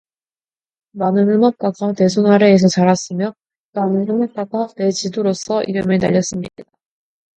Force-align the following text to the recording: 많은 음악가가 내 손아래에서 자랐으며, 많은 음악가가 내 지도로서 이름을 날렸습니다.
많은 0.93 1.29
음악가가 1.29 1.93
내 1.93 2.07
손아래에서 2.07 2.69
자랐으며, 2.69 3.35
많은 3.73 4.09
음악가가 4.09 4.69
내 4.75 4.89
지도로서 4.89 5.61
이름을 5.61 5.99
날렸습니다. 5.99 6.63